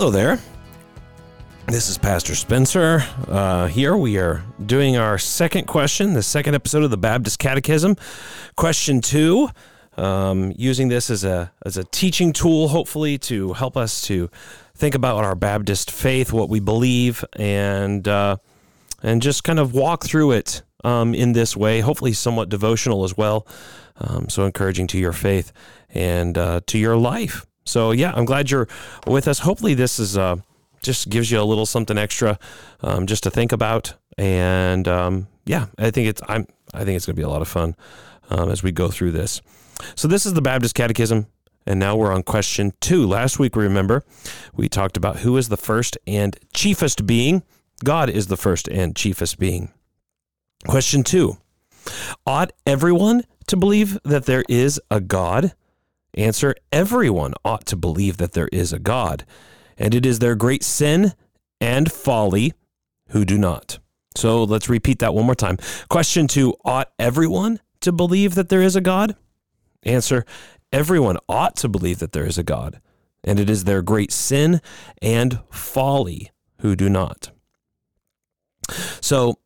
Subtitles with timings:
[0.00, 0.38] Hello there.
[1.66, 3.04] This is Pastor Spencer.
[3.28, 7.96] Uh, here we are doing our second question, the second episode of the Baptist Catechism.
[8.56, 9.50] Question two,
[9.98, 14.30] um, using this as a as a teaching tool, hopefully to help us to
[14.74, 18.38] think about our Baptist faith, what we believe, and uh,
[19.02, 21.80] and just kind of walk through it um, in this way.
[21.80, 23.46] Hopefully, somewhat devotional as well.
[23.98, 25.52] Um, so encouraging to your faith
[25.90, 27.44] and uh, to your life.
[27.64, 28.68] So yeah, I'm glad you're
[29.06, 29.40] with us.
[29.40, 30.36] Hopefully, this is uh,
[30.82, 32.38] just gives you a little something extra
[32.80, 33.94] um, just to think about.
[34.18, 37.42] And um, yeah, I think it's I'm I think it's going to be a lot
[37.42, 37.76] of fun
[38.30, 39.40] um, as we go through this.
[39.94, 41.26] So this is the Baptist Catechism.
[41.66, 43.06] And now we're on question two.
[43.06, 44.02] Last week, remember,
[44.54, 47.42] we talked about who is the first and chiefest being.
[47.84, 49.70] God is the first and chiefest being.
[50.66, 51.36] Question two
[52.26, 55.52] Ought everyone to believe that there is a God?
[56.14, 59.24] Answer Everyone ought to believe that there is a God,
[59.76, 61.14] and it is their great sin
[61.60, 62.52] and folly
[63.10, 63.78] who do not.
[64.16, 65.58] So let's repeat that one more time.
[65.88, 69.16] Question two Ought everyone to believe that there is a God?
[69.82, 70.24] Answer
[70.72, 72.80] Everyone ought to believe that there is a God,
[73.24, 74.60] and it is their great sin
[75.02, 77.30] and folly who do not.
[79.00, 79.38] So,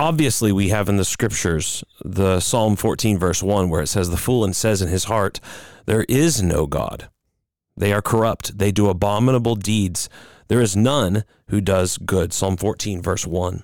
[0.00, 4.16] obviously, we have in the scriptures the Psalm 14, verse 1, where it says, The
[4.16, 5.40] fool and says in his heart,
[5.86, 7.08] There is no God.
[7.76, 10.08] They are corrupt, they do abominable deeds.
[10.48, 12.32] There is none who does good.
[12.32, 13.62] Psalm 14, verse 1.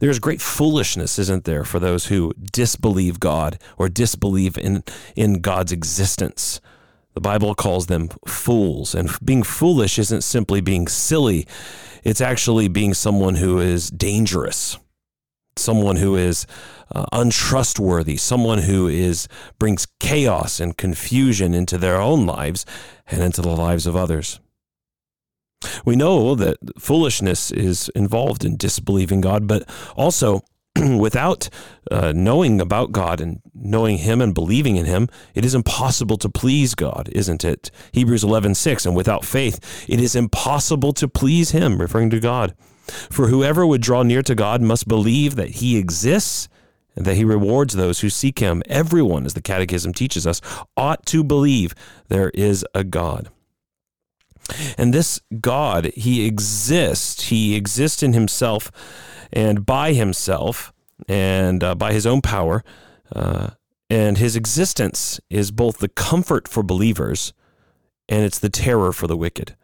[0.00, 4.84] There's great foolishness, isn't there, for those who disbelieve God or disbelieve in,
[5.16, 6.60] in God's existence.
[7.14, 8.94] The Bible calls them fools.
[8.94, 11.46] And being foolish isn't simply being silly,
[12.04, 14.78] it's actually being someone who is dangerous,
[15.56, 16.46] someone who is
[16.94, 19.28] uh, untrustworthy, someone who is
[19.58, 22.66] brings chaos and confusion into their own lives
[23.06, 24.40] and into the lives of others.
[25.84, 30.42] We know that foolishness is involved in disbelieving God, but also
[30.98, 31.48] without
[31.90, 36.28] uh, knowing about God and knowing Him and believing in Him, it is impossible to
[36.28, 37.70] please God, isn't it?
[37.92, 42.54] Hebrews 11 6, and without faith, it is impossible to please Him, referring to God.
[42.82, 46.48] For whoever would draw near to God must believe that He exists
[46.96, 48.62] and that He rewards those who seek Him.
[48.66, 50.40] Everyone, as the Catechism teaches us,
[50.76, 51.74] ought to believe
[52.08, 53.30] there is a God.
[54.76, 57.28] And this God, he exists.
[57.28, 58.70] He exists in himself
[59.32, 60.72] and by himself
[61.08, 62.64] and uh, by his own power.
[63.14, 63.50] Uh,
[63.88, 67.32] and his existence is both the comfort for believers
[68.08, 69.56] and it's the terror for the wicked.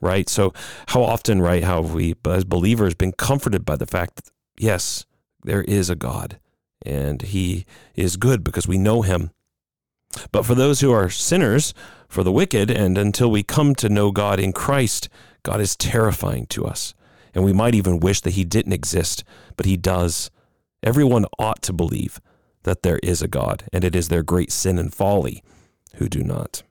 [0.00, 0.28] Right?
[0.28, 0.52] So,
[0.88, 5.06] how often, right, how have we, as believers, been comforted by the fact that, yes,
[5.42, 6.38] there is a God
[6.84, 9.30] and he is good because we know him.
[10.32, 11.74] But for those who are sinners,
[12.08, 15.08] for the wicked, and until we come to know God in Christ,
[15.42, 16.94] God is terrifying to us.
[17.34, 19.22] And we might even wish that He didn't exist,
[19.56, 20.30] but He does.
[20.82, 22.20] Everyone ought to believe
[22.62, 25.42] that there is a God, and it is their great sin and folly
[25.96, 26.62] who do not.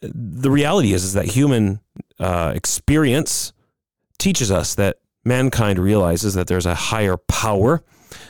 [0.00, 1.80] The reality is, is that human
[2.18, 3.52] uh, experience
[4.18, 7.82] teaches us that mankind realizes that there's a higher power.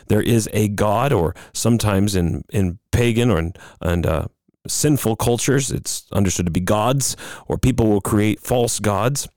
[0.08, 4.26] There is a God, or sometimes in, in pagan or in, and uh,
[4.66, 9.28] sinful cultures, it's understood to be gods, or people will create false gods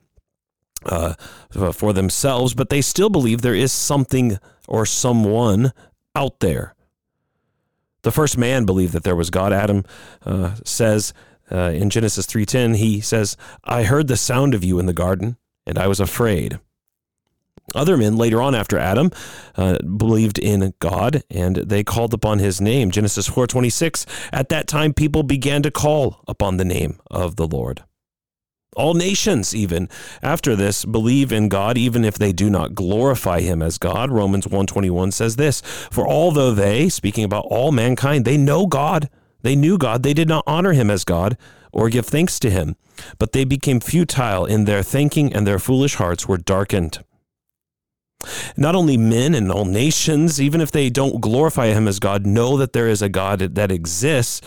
[0.86, 1.14] uh,
[1.72, 4.38] for themselves, but they still believe there is something
[4.68, 5.72] or someone
[6.14, 6.74] out there.
[8.02, 9.52] The first man believed that there was God.
[9.52, 9.84] Adam
[10.26, 11.14] uh, says
[11.52, 15.36] uh, in Genesis 3:10, he says, "I heard the sound of you in the garden,
[15.66, 16.58] and I was afraid."
[17.74, 19.10] Other men later on after Adam
[19.56, 22.90] uh, believed in God and they called upon his name.
[22.90, 27.82] Genesis 4:26 At that time people began to call upon the name of the Lord.
[28.74, 29.88] All nations even
[30.22, 34.10] after this believe in God even if they do not glorify him as God.
[34.10, 35.60] Romans 1:21 says this,
[35.90, 39.08] for although they, speaking about all mankind, they know God,
[39.42, 41.36] they knew God, they did not honor him as God
[41.72, 42.76] or give thanks to him,
[43.18, 47.02] but they became futile in their thinking and their foolish hearts were darkened.
[48.56, 52.56] Not only men and all nations, even if they don't glorify him as God, know
[52.56, 54.40] that there is a God that exists,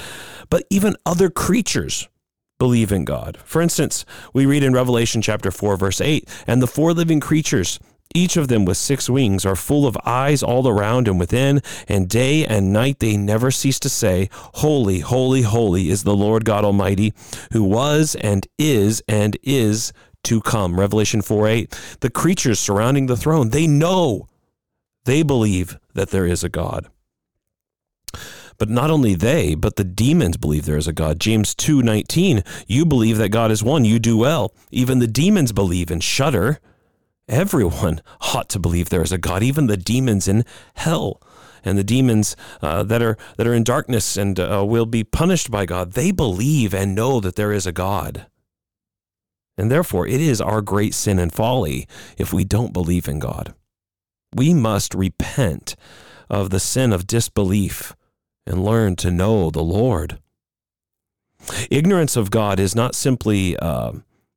[0.50, 2.08] but even other creatures
[2.58, 3.38] believe in God.
[3.44, 7.80] For instance, we read in Revelation chapter 4 verse 8, and the four living creatures
[8.16, 12.10] each of them with six wings are full of eyes all around and within, and
[12.10, 16.64] day and night they never cease to say, Holy, holy, holy is the Lord God
[16.64, 17.14] Almighty,
[17.52, 19.92] who was and is and is
[20.24, 20.80] to come.
[20.80, 21.98] Revelation 4 8.
[22.00, 24.28] The creatures surrounding the throne, they know,
[25.04, 26.88] they believe that there is a God.
[28.58, 31.20] But not only they, but the demons believe there is a God.
[31.20, 34.54] James 2:19, you believe that God is one, you do well.
[34.72, 36.60] Even the demons believe and shudder.
[37.27, 38.01] Everyone
[38.33, 40.45] ought to believe there is a God, even the demons in
[40.75, 41.22] hell
[41.63, 45.50] and the demons uh, that are that are in darkness and uh, will be punished
[45.50, 45.94] by God.
[45.94, 48.27] They believe and know that there is a God.
[49.57, 51.88] And therefore, it is our great sin and folly
[52.18, 53.56] if we don't believe in God.
[54.36, 55.75] We must repent
[56.30, 57.95] of the sin of disbelief
[58.45, 60.19] and learn to know the Lord.
[61.72, 63.94] Ignorance of God is not simply uh,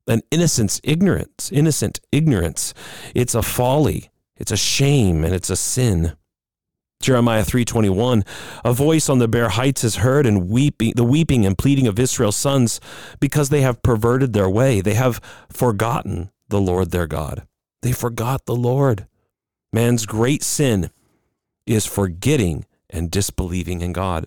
[0.09, 2.73] an innocence ignorance, innocent ignorance.
[3.15, 6.13] It's a folly, it's a shame, and it's a sin.
[7.01, 8.25] Jeremiah 3:21
[8.65, 11.97] A voice on the bare heights is heard and weeping the weeping and pleading of
[11.97, 12.81] Israel's sons
[13.21, 14.81] because they have perverted their way.
[14.81, 17.47] They have forgotten the Lord their God.
[17.83, 19.07] They forgot the Lord.
[19.71, 20.89] Man's great sin
[21.65, 24.25] is forgetting and disbelieving in God.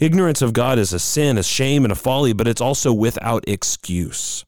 [0.00, 3.44] Ignorance of God is a sin a shame and a folly but it's also without
[3.46, 4.45] excuse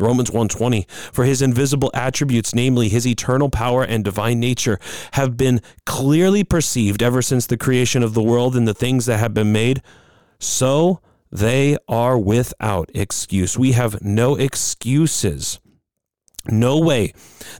[0.00, 4.78] Romans 1:20 For his invisible attributes namely his eternal power and divine nature
[5.12, 9.18] have been clearly perceived ever since the creation of the world and the things that
[9.18, 9.82] have been made
[10.38, 11.00] so
[11.30, 13.58] they are without excuse.
[13.58, 15.58] We have no excuses
[16.46, 17.12] no way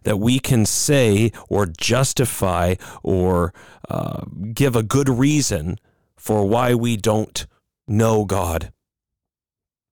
[0.02, 3.54] that we can say or justify or
[3.88, 5.78] uh, give a good reason
[6.16, 7.46] for why we don't
[7.86, 8.73] know God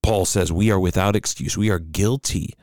[0.03, 1.57] Paul says we are without excuse.
[1.57, 2.53] We are guilty.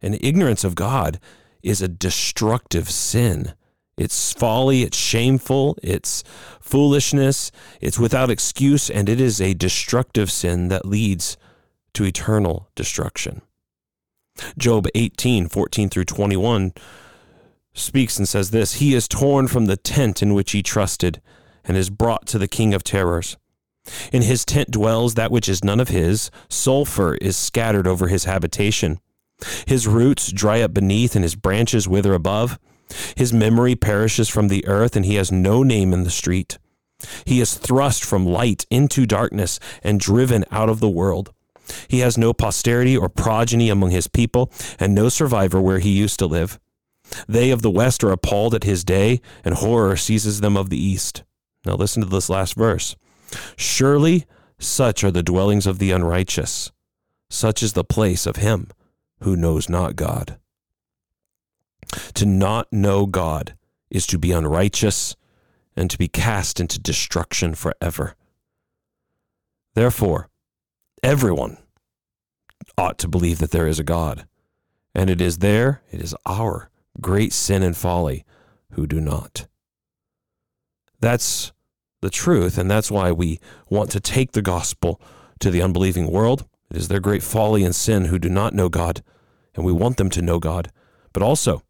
[0.00, 1.20] And ignorance of God
[1.62, 3.54] is a destructive sin.
[3.96, 6.24] It's folly, it's shameful, it's
[6.60, 11.36] foolishness, it's without excuse, and it is a destructive sin that leads
[11.94, 13.42] to eternal destruction.
[14.58, 16.72] Job 18, 14 through 21
[17.72, 21.20] speaks and says this He is torn from the tent in which he trusted
[21.64, 23.36] and is brought to the king of terrors.
[24.12, 26.30] In his tent dwells that which is none of his.
[26.48, 28.98] Sulfur is scattered over his habitation.
[29.66, 32.58] His roots dry up beneath, and his branches wither above.
[33.16, 36.58] His memory perishes from the earth, and he has no name in the street.
[37.24, 41.32] He is thrust from light into darkness and driven out of the world.
[41.88, 46.18] He has no posterity or progeny among his people, and no survivor where he used
[46.18, 46.58] to live.
[47.28, 50.82] They of the west are appalled at his day, and horror seizes them of the
[50.82, 51.24] east.
[51.66, 52.96] Now listen to this last verse.
[53.56, 54.26] Surely
[54.58, 56.72] such are the dwellings of the unrighteous.
[57.30, 58.68] Such is the place of him
[59.20, 60.38] who knows not God.
[62.14, 63.56] To not know God
[63.90, 65.16] is to be unrighteous
[65.76, 68.14] and to be cast into destruction forever.
[69.74, 70.28] Therefore,
[71.02, 71.58] everyone
[72.78, 74.26] ought to believe that there is a God,
[74.94, 76.70] and it is there, it is our
[77.00, 78.24] great sin and folly
[78.72, 79.46] who do not.
[81.00, 81.52] That's
[82.04, 82.56] the truth.
[82.56, 85.00] And that's why we want to take the gospel
[85.40, 86.46] to the unbelieving world.
[86.70, 89.02] It is their great folly and sin who do not know God,
[89.54, 90.70] and we want them to know God.
[91.12, 91.62] But also,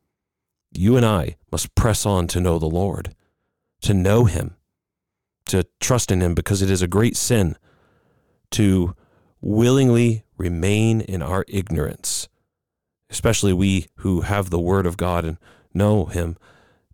[0.73, 3.15] you and I must press on to know the Lord,
[3.83, 4.57] to know Him,
[5.47, 7.57] to trust in Him, because it is a great sin
[8.51, 8.95] to
[9.41, 12.29] willingly remain in our ignorance,
[13.09, 15.39] especially we who have the Word of God and
[15.73, 16.37] know Him.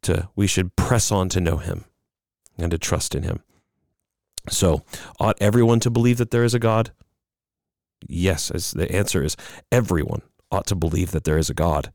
[0.03, 1.85] To we should press on to know Him
[2.61, 3.43] and to trust in him.
[4.49, 4.83] So,
[5.19, 6.93] ought everyone to believe that there is a God?
[8.07, 9.37] Yes, as the answer is
[9.71, 11.93] everyone ought to believe that there is a God,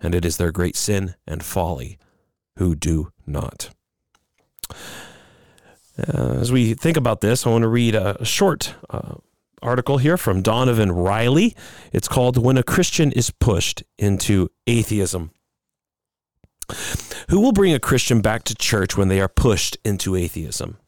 [0.00, 1.98] and it is their great sin and folly
[2.58, 3.70] who do not.
[5.98, 9.14] Uh, as we think about this, I want to read a short uh,
[9.62, 11.56] article here from Donovan Riley.
[11.92, 15.30] It's called When a Christian is Pushed into Atheism.
[17.30, 20.78] Who will bring a Christian back to church when they are pushed into atheism?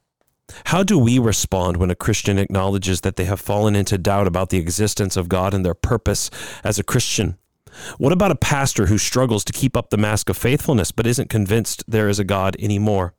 [0.66, 4.50] How do we respond when a Christian acknowledges that they have fallen into doubt about
[4.50, 6.30] the existence of God and their purpose
[6.64, 7.36] as a Christian?
[7.98, 11.30] What about a pastor who struggles to keep up the mask of faithfulness but isn't
[11.30, 13.14] convinced there is a God anymore?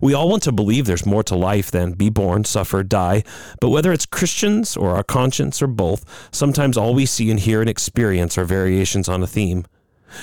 [0.00, 3.22] We all want to believe there's more to life than be born, suffer, die,
[3.60, 7.60] but whether it's Christians or our conscience or both, sometimes all we see and hear
[7.60, 9.66] and experience are variations on a theme.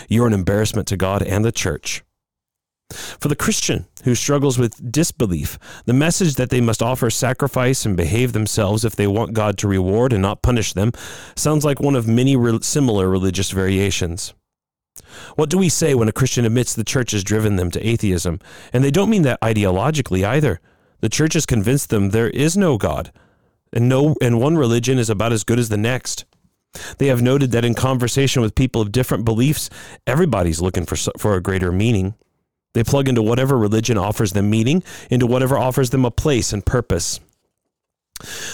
[0.10, 2.04] You're an embarrassment to God and the church.
[2.92, 7.98] For the Christian who struggles with disbelief, the message that they must offer sacrifice and
[7.98, 10.92] behave themselves if they want God to reward and not punish them
[11.36, 14.34] sounds like one of many re- similar religious variations.
[15.36, 18.39] What do we say when a Christian admits the church has driven them to atheism?
[18.72, 20.60] And they don't mean that ideologically either.
[21.01, 23.12] The church has convinced them there is no God,
[23.74, 26.25] and no and one religion is about as good as the next.
[26.98, 29.70] They have noted that in conversation with people of different beliefs,
[30.05, 32.15] everybody's looking for, for a greater meaning.
[32.74, 36.65] They plug into whatever religion offers them meaning, into whatever offers them a place and
[36.65, 37.20] purpose.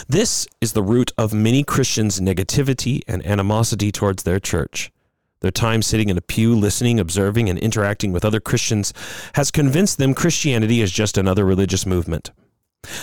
[0.08, 4.90] This is the root of many Christians' negativity and animosity towards their church.
[5.40, 8.92] Their time sitting in a pew, listening, observing, and interacting with other Christians
[9.34, 12.30] has convinced them Christianity is just another religious movement.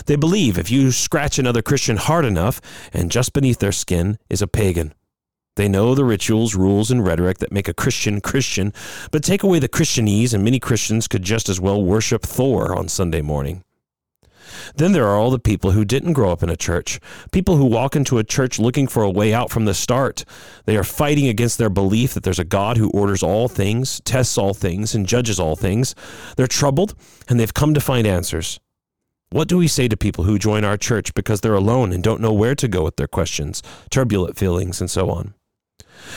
[0.06, 2.62] They believe if you scratch another Christian hard enough,
[2.94, 4.94] and just beneath their skin is a pagan.
[5.60, 8.72] They know the rituals, rules, and rhetoric that make a Christian Christian,
[9.12, 12.88] but take away the Christianese, and many Christians could just as well worship Thor on
[12.88, 13.66] Sunday morning.
[14.78, 17.02] Then there are all the people who didn't grow up in a church,
[17.34, 20.24] people who walk into a church looking for a way out from the start.
[20.64, 24.38] They are fighting against their belief that there's a God who orders all things, tests
[24.38, 25.94] all things, and judges all things.
[26.38, 26.96] They're troubled,
[27.28, 28.62] and they've come to find answers.
[29.30, 32.22] What do we say to people who join our church because they're alone and don't
[32.22, 33.62] know where to go with their questions,
[33.92, 35.34] turbulent feelings, and so on?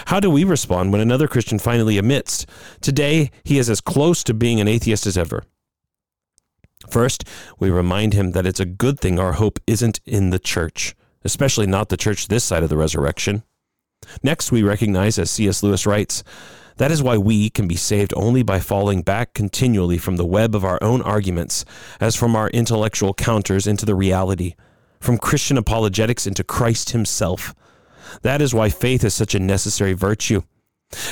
[0.07, 2.47] How do we respond when another Christian finally admits,
[2.81, 5.45] today he is as close to being an atheist as ever?
[6.89, 7.25] First,
[7.59, 11.67] we remind him that it's a good thing our hope isn't in the church, especially
[11.67, 13.45] not the church this side of the resurrection.
[14.23, 15.63] Next, we recognize, as C.S.
[15.63, 16.25] Lewis writes,
[16.77, 20.55] that is why we can be saved only by falling back continually from the web
[20.55, 21.65] of our own arguments,
[22.01, 24.55] as from our intellectual counters into the reality,
[24.99, 27.55] from Christian apologetics into Christ Himself.
[28.21, 30.43] That is why faith is such a necessary virtue.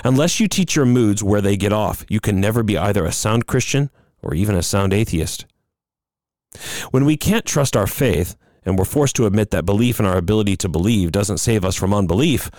[0.05, 3.13] Unless you teach your moods where they get off, you can never be either a
[3.13, 3.91] sound Christian
[4.23, 5.47] or even a sound atheist.
[6.91, 10.19] When we can't trust our faith, and we're forced to admit that belief in our
[10.19, 12.51] ability to believe doesn't save us from unbelief,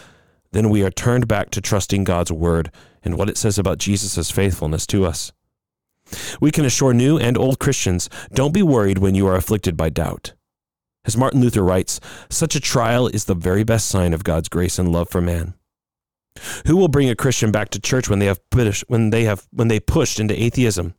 [0.51, 2.71] then we are turned back to trusting God's word
[3.03, 5.31] and what it says about Jesus' faithfulness to us.
[6.41, 9.89] We can assure new and old Christians don't be worried when you are afflicted by
[9.89, 10.33] doubt.
[11.03, 14.77] As Martin Luther writes, such a trial is the very best sign of God's grace
[14.77, 15.55] and love for man.
[16.67, 19.48] Who will bring a Christian back to church when they have pushed, when they have
[19.51, 20.93] when they pushed into atheism?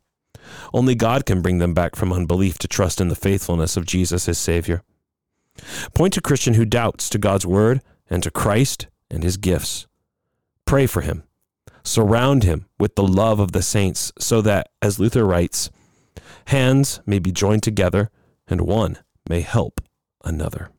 [0.73, 4.25] Only God can bring them back from unbelief to trust in the faithfulness of Jesus
[4.25, 4.83] his Savior.
[5.93, 9.87] Point to Christian who doubts to God's word and to Christ and his gifts.
[10.65, 11.23] Pray for him.
[11.83, 15.69] Surround him with the love of the saints so that, as Luther writes,
[16.47, 18.09] hands may be joined together
[18.47, 18.97] and one
[19.29, 19.81] may help
[20.23, 20.69] another.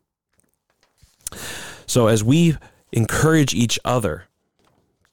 [1.87, 2.57] So, as we
[2.93, 4.25] encourage each other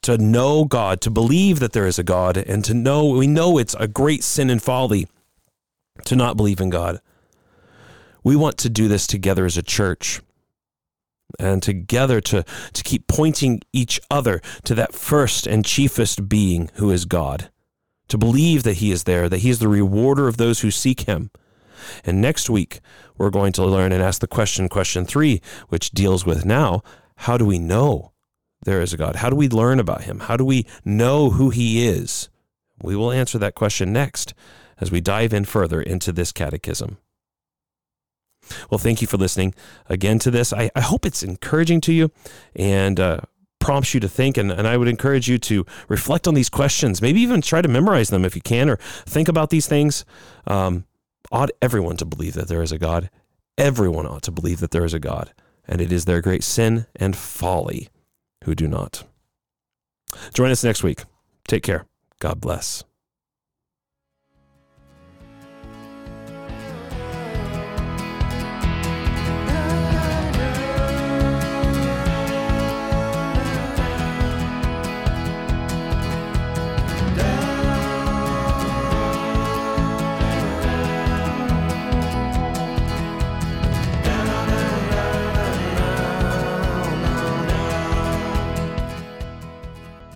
[0.03, 3.57] to know God, to believe that there is a God, and to know we know
[3.57, 5.07] it's a great sin and folly
[6.05, 6.99] to not believe in God.
[8.23, 10.21] We want to do this together as a church
[11.39, 16.91] and together to, to keep pointing each other to that first and chiefest being who
[16.91, 17.49] is God,
[18.09, 21.01] to believe that He is there, that He is the rewarder of those who seek
[21.01, 21.31] Him.
[22.03, 22.79] And next week,
[23.17, 26.83] we're going to learn and ask the question, question three, which deals with now
[27.17, 28.11] how do we know
[28.63, 29.17] there is a God?
[29.17, 30.21] How do we learn about him?
[30.21, 32.29] How do we know who he is?
[32.81, 34.33] We will answer that question next
[34.79, 36.97] as we dive in further into this catechism.
[38.69, 39.53] Well, thank you for listening
[39.87, 40.51] again to this.
[40.51, 42.11] I, I hope it's encouraging to you
[42.55, 43.21] and uh,
[43.59, 44.37] prompts you to think.
[44.37, 47.67] And, and I would encourage you to reflect on these questions, maybe even try to
[47.67, 50.03] memorize them if you can, or think about these things.
[50.47, 50.85] Um,
[51.31, 53.09] ought everyone to believe that there is a God.
[53.57, 55.33] Everyone ought to believe that there is a God,
[55.67, 57.89] and it is their great sin and folly
[58.43, 59.03] who do not.
[60.33, 61.03] Join us next week.
[61.47, 61.85] Take care.
[62.19, 62.83] God bless.